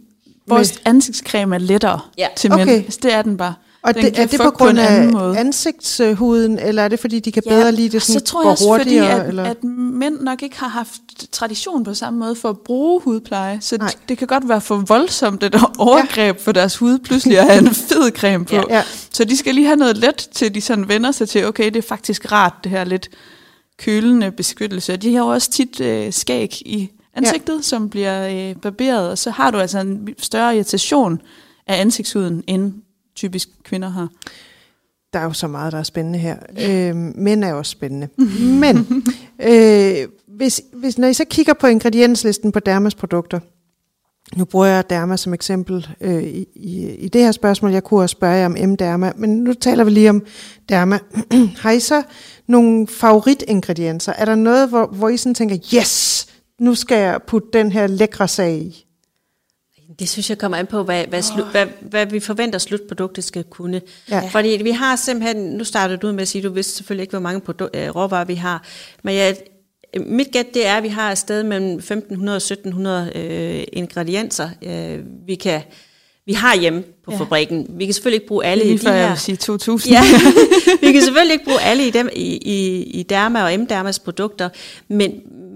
[0.46, 0.80] Vores med...
[0.84, 2.28] ansigtscreme er lettere ja.
[2.36, 2.62] til mænd.
[2.62, 2.84] Okay.
[3.02, 3.54] det er den bare.
[3.82, 5.38] Og den det, er det på grund på af måde.
[5.38, 8.50] ansigtshuden, eller er det fordi, de kan ja, bedre lide det sådan, så tror jeg
[8.50, 9.10] også, hurtigere?
[9.10, 9.44] Fordi at, eller?
[9.44, 11.00] at mænd nok ikke har haft
[11.32, 13.58] tradition på samme måde for at bruge hudpleje.
[13.60, 13.94] Så Nej.
[14.08, 16.42] det kan godt være for voldsomt et overgreb ja.
[16.42, 18.54] for deres hud pludselig at have en fed creme på.
[18.54, 18.62] Ja.
[18.70, 18.82] Ja.
[19.10, 21.76] Så de skal lige have noget let til, de sådan vender sig til, okay, det
[21.76, 23.08] er faktisk rart, det her lidt
[23.78, 24.96] kølende beskyttelse.
[24.96, 27.62] De har også tit øh, skæg i ansigtet, ja.
[27.62, 31.20] som bliver øh, barberet, og så har du altså en større irritation
[31.66, 32.72] af ansigtshuden, end
[33.16, 34.08] typisk kvinder har.
[35.12, 36.36] Der er jo så meget, der er spændende her.
[36.68, 38.08] Øh, mænd er også spændende.
[38.62, 39.04] Men
[39.42, 43.40] øh, hvis, hvis, når I så kigger på ingredienslisten på Dermas produkter,
[44.36, 47.72] nu bruger jeg Derma som eksempel øh, i, i, i det her spørgsmål.
[47.72, 50.22] Jeg kunne også spørge jer om M-Derma, men nu taler vi lige om
[50.68, 50.98] Derma.
[51.62, 52.02] har I så
[52.46, 54.12] nogle favoritingredienser?
[54.12, 56.26] Er der noget, hvor, hvor I sådan tænker, yes,
[56.60, 58.86] nu skal jeg putte den her lækre sag i?
[59.98, 63.44] Det synes jeg kommer an på, hvad, hvad, slu, hvad, hvad vi forventer slutproduktet skal
[63.44, 63.80] kunne.
[64.10, 64.28] Ja.
[64.32, 67.12] Fordi vi har simpelthen, nu startede du ud med at sige, du vidste selvfølgelig ikke,
[67.12, 68.66] hvor mange produ- øh, råvarer vi har,
[69.02, 69.36] men jeg,
[70.00, 74.50] mit gæt det er, at vi har et sted mellem 1500 og 1700 øh, ingredienser,
[74.62, 75.62] øh, vi kan
[76.26, 77.18] vi har hjemme på ja.
[77.18, 77.66] fabrikken.
[77.70, 78.94] Vi kan selvfølgelig ikke bruge alle i de her...
[78.94, 79.92] jeg vil sige 2000.
[79.92, 80.02] Ja,
[80.86, 84.48] vi kan selvfølgelig ikke bruge alle i, dem, i, i, i Derma og M-Dermas produkter,
[84.88, 85.12] men,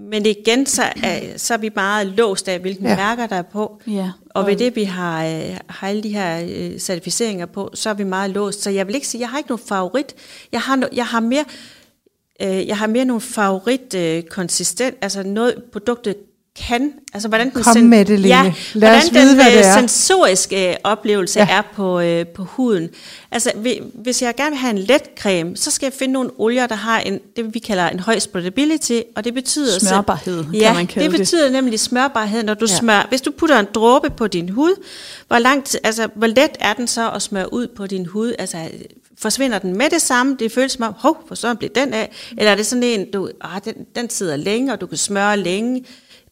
[0.09, 2.95] men igen, så er, så er vi meget låst af, hvilke ja.
[2.95, 3.81] mærker der er på.
[3.87, 4.11] Ja.
[4.29, 7.93] Og ved det, vi har, øh, har alle de her øh, certificeringer på, så er
[7.93, 8.61] vi meget låst.
[8.61, 10.15] Så jeg vil ikke sige, jeg har ikke nogen favorit.
[10.51, 11.45] Jeg har, no, jeg har mere...
[12.41, 13.95] Øh, jeg har mere nogle favorit
[14.29, 16.15] konsistent, altså noget produktet
[16.67, 19.79] kan, altså hvordan den, Kom med det, ja, Lad hvordan vide, den hvad det er.
[19.79, 21.47] sensoriske oplevelse ja.
[21.49, 22.89] er på, øh, på huden.
[23.31, 23.51] Altså
[23.93, 26.75] hvis jeg gerne vil have en let creme, så skal jeg finde nogle olier, der
[26.75, 29.79] har en, det vi kalder en høj spreadability, og det betyder...
[29.79, 31.19] Smørbarhed, så, ja, kan man kalde det.
[31.19, 31.51] betyder det.
[31.51, 32.75] nemlig smørbarhed, når du ja.
[32.75, 34.73] smør, hvis du putter en dråbe på din hud,
[35.27, 38.33] hvor, langt, altså, hvor let er den så at smøre ud på din hud?
[38.39, 38.57] Altså
[39.17, 40.35] forsvinder den med det samme?
[40.39, 42.11] Det føles som om, hov, hvor så bliver den af?
[42.37, 45.37] Eller er det sådan en, du, ah, den, den sidder længe, og du kan smøre
[45.37, 45.85] længe?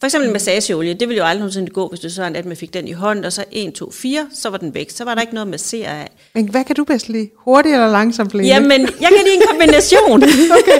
[0.03, 2.57] For eksempel en massageolie, det ville jo aldrig nogensinde gå, hvis du sådan, at man
[2.57, 4.89] fik den i hånden, og så 1, 2, 4, så var den væk.
[4.89, 6.11] Så var der ikke noget at massere af.
[6.33, 7.29] Men hvad kan du bedst lide?
[7.37, 8.47] Hurtigt eller langsomt, Lene?
[8.47, 10.23] Jamen, jeg kan lide en kombination.
[10.59, 10.79] okay.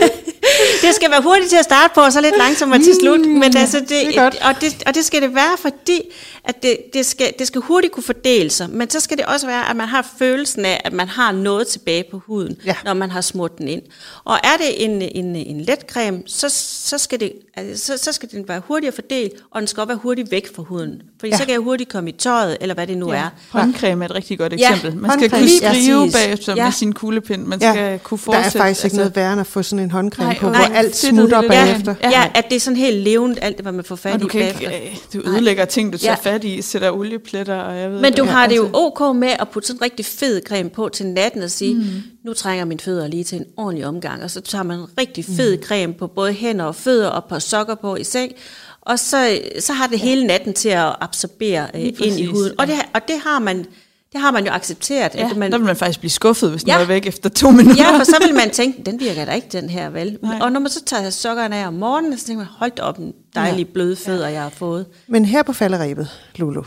[0.82, 3.20] det skal være hurtigt til at starte på, og så lidt langsommere til slut.
[3.20, 6.00] Mm, Men altså, det, det og, det, og det skal det være, fordi
[6.44, 8.70] at det, det, skal, det skal hurtigt kunne fordele sig.
[8.70, 11.66] Men så skal det også være, at man har følelsen af, at man har noget
[11.66, 12.74] tilbage på huden, ja.
[12.84, 13.82] når man har smurt den ind.
[14.24, 16.48] Og er det en, en, en let creme, så,
[16.88, 19.88] så skal det altså, så, så skal den være hurtigt fordelt, og den skal også
[19.88, 21.02] være hurtigt væk fra huden.
[21.20, 21.36] Fordi Ja.
[21.36, 23.18] så kan jeg hurtigt komme i tøjet, eller hvad det nu ja.
[23.18, 23.28] er.
[23.50, 25.00] Håndcreme er et rigtig godt Ja, eksempel.
[25.00, 25.40] Man skal håndcreme.
[25.40, 26.64] kunne Lige skrive bagefter Ja.
[26.64, 27.44] med sin kuglepind.
[27.46, 28.58] Man Ja, skal kunne Der fortsætte.
[28.58, 30.72] er faktisk ikke noget værre end at få sådan en håndcreme Nej, på, hvor nej,
[30.74, 31.64] alt smutter det der.
[31.64, 31.94] bagefter.
[32.02, 34.20] Ja, ja, at det er sådan helt levende, alt det, hvad man får fat og
[34.20, 34.70] du i kan bagefter.
[34.70, 36.32] ikke, øh, du ødelægger ting, du tager Ja.
[36.32, 38.76] fat i, sætter oliepletter, og jeg ved Men du ikke, har det jo altså.
[39.00, 41.84] ok med at putte sådan en rigtig fed creme på til natten og sige, mm.
[42.24, 44.22] nu trænger mine fødder lige til en ordentlig omgang.
[44.22, 47.40] Og så tager man en rigtig fed creme på både hænder og fødder og på
[47.46, 48.32] sokker på i seng.
[48.80, 52.52] Og så, så har det hele natten til at absorbere øh, ind i præcis, huden.
[52.60, 52.72] Og, ja.
[52.74, 53.66] det, og det har man
[54.12, 55.14] det har man jo accepteret.
[55.14, 56.80] Ja, at man, der vil man faktisk blive skuffet, hvis den Ja.
[56.80, 57.84] er væk efter to minutter.
[57.84, 60.18] Ja, for så vil man tænke, den virker da ikke, den her, vel?
[60.22, 60.38] Nej.
[60.40, 63.12] Og når man så tager sokkerne af om morgenen, så tænker man, hold op, en
[63.34, 64.86] dejlig bløde fødder, jeg har fået.
[65.08, 66.62] Men her på falderæbet, Lulu,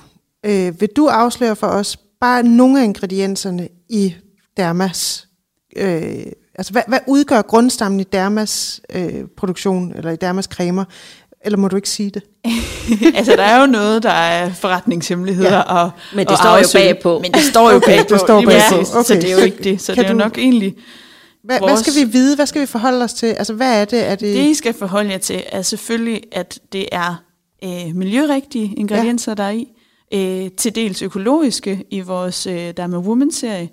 [0.45, 4.15] øh, vil du afsløre for os bare nogle af ingredienserne i
[4.57, 5.27] Dermas,
[5.75, 6.25] øh,
[6.59, 10.85] altså hvad, hvad udgør grundstammen i Dermas øh, produktion, eller i Dermas cremer,
[11.45, 12.23] eller må du ikke sige det?
[13.17, 15.53] altså, der er jo noget, der er forretningshemmeligheder.
[15.55, 15.61] Ja.
[15.61, 17.19] Og, Men det og står jo afsøg- bagpå.
[17.19, 18.13] Men det står jo Okay, bagpå.
[18.13, 18.51] det står bagpå.
[18.51, 18.93] præcis.
[18.95, 19.81] Okay, Så det er jo ikke det.
[19.81, 20.75] Så kan det er jo du- nok egentlig...
[21.43, 22.35] Hvad, hvad Vores- skal vi vide?
[22.35, 23.27] Hvad skal vi forholde os til?
[23.27, 24.07] Altså hvad er det?
[24.07, 27.23] Er det, Det, I skal forholde jer til, er selvfølgelig, at det er
[27.63, 29.35] øh, miljørigtige ingredienser, ja.
[29.35, 29.67] der er i.
[30.13, 33.69] Øh, til dels økologiske i vores øh, Derma Woman-serie.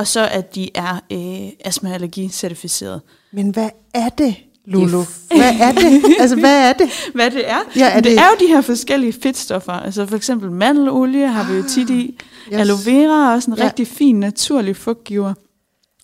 [0.00, 3.00] Og så, at de er øh, astma-allergi-certificeret.
[3.32, 4.34] Men hvad er det,
[4.66, 4.98] Lulu?
[5.36, 6.02] Hvad er det?
[6.20, 6.90] Altså hvad er det?
[7.14, 7.58] Hvad det er?
[7.76, 9.72] Ja, er det, det- er jo de her forskellige fedtstoffer.
[9.72, 12.18] Altså for eksempel mandelolie har vi jo tit i.
[12.46, 12.60] Ah, yes.
[12.60, 13.64] Aloe vera er også en Ja.
[13.64, 15.34] rigtig fin, naturlig fugtgiver.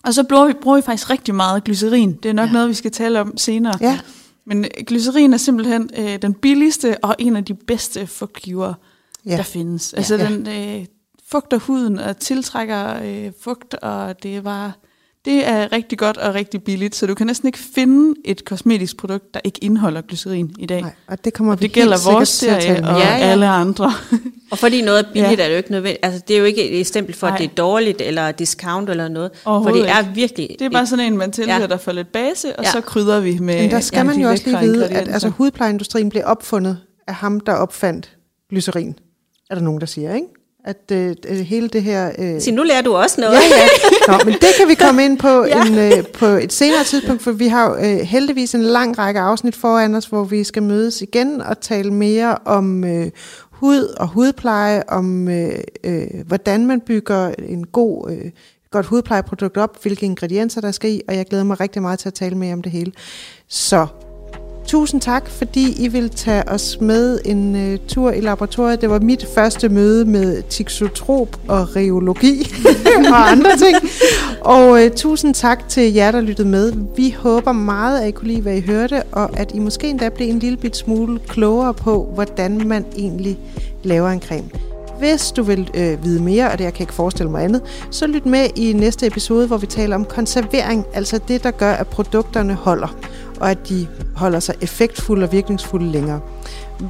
[0.03, 2.13] Og så bruger vi, bruger vi faktisk rigtig meget glycerin.
[2.23, 2.53] Det er nok ja.
[2.53, 3.73] noget, vi skal tale om senere.
[3.81, 3.99] Ja.
[4.45, 8.73] Men øh, glycerin er simpelthen øh, den billigste og en af de bedste fugtgiver,
[9.25, 9.31] Ja.
[9.31, 9.37] ja.
[9.37, 9.93] der findes.
[9.93, 10.27] Altså Ja.
[10.29, 10.85] den øh,
[11.31, 14.71] fugter huden og tiltrækker øh, fugt, og det er bare...
[15.25, 18.97] Det er rigtig godt og rigtig billigt, så du kan næsten ikke finde et kosmetisk
[18.97, 20.81] produkt, der ikke indeholder glycerin i dag.
[20.81, 22.95] Nej, og det kommer Og vi det gælder helt vores sikkert til at tale serie
[22.95, 23.91] og Ja, ja, alle andre.
[24.51, 25.43] Og fordi noget er billigt, Ja.
[25.43, 26.05] er det jo ikke nødvendigt.
[26.05, 27.37] Altså, det er jo ikke et stempel for, at Nej.
[27.37, 29.31] det er dårligt, eller discount eller noget.
[29.43, 30.11] For det er ikke.
[30.15, 30.55] virkelig...
[30.59, 31.75] Det er bare sådan en, man tilsætter Ja.
[31.75, 32.71] for lidt base, og Ja.
[32.71, 35.29] så krydder vi med Men der skal man de jo også lige vide, at altså,
[35.29, 38.17] hudplejeindustrien blev opfundet af ham, der opfandt
[38.49, 38.95] glycerin.
[39.49, 40.27] Er der nogen, der siger, ikke?
[40.67, 42.11] At øh, øh, hele det her...
[42.17, 43.33] Øh, Så nu lærer du også noget.
[43.33, 44.11] Ja, ja.
[44.11, 45.65] Nå, men det kan vi komme ind på, ja.
[45.65, 49.55] en, øh, på et senere tidspunkt, for vi har øh, heldigvis en lang række afsnit
[49.55, 53.07] foran os, hvor vi skal mødes igen og tale mere om øh,
[53.41, 58.31] hud og hudpleje, om øh, øh, hvordan man bygger en god, øh,
[58.71, 62.09] godt hudplejeprodukt op, hvilke ingredienser der skal i, og jeg glæder mig rigtig meget til
[62.09, 62.91] at tale mere om det hele.
[63.47, 63.87] Så
[64.67, 68.81] Tusind tak, fordi I vil tage os med en uh, tur i laboratoriet.
[68.81, 72.51] Det var mit første møde med tixotrop og reologi
[73.11, 73.75] og andre ting.
[74.41, 76.73] Og uh, tusind tak til jer, der lyttede med.
[76.95, 80.09] Vi håber meget, at I kunne lide, hvad I hørte, og at I måske endda
[80.09, 83.39] blev en lille bit smule klogere på, hvordan man egentlig
[83.83, 84.49] laver en creme.
[84.99, 88.07] Hvis du vil øh, vide mere, og det jeg kan ikke forestille mig andet, så
[88.07, 91.87] lyt med i næste episode, hvor vi taler om konservering, altså det, der gør, at
[91.87, 92.97] produkterne holder,
[93.39, 96.21] og at de holder sig effektfulde og virkningsfulde længere.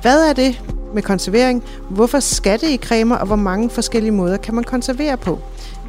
[0.01, 0.61] Hvad er det
[0.93, 1.63] med konservering?
[1.89, 5.39] Hvorfor skal det i cremer, og hvor mange forskellige måder kan man konservere på?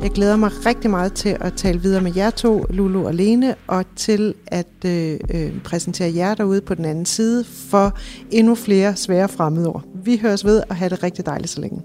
[0.03, 3.55] Jeg glæder mig rigtig meget til at tale videre med jer to, Lulu og Lene,
[3.67, 7.99] og til at øh, øh, præsentere jer derude på den anden side for
[8.31, 9.85] endnu flere svære fremmedord.
[10.05, 11.83] Vi høres ved og have det rigtig dejligt så længe.